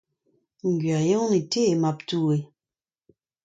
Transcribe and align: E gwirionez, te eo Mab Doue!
E 0.65 0.71
gwirionez, 0.79 1.45
te 1.51 1.59
eo 1.69 1.77
Mab 1.81 1.97
Doue! 2.07 2.37